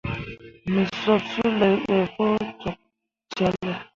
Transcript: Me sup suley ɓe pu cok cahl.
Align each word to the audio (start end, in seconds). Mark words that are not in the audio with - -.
Me 0.71 0.81
sup 0.99 1.21
suley 1.31 1.75
ɓe 1.87 1.97
pu 2.15 2.25
cok 2.61 2.77
cahl. 3.37 3.67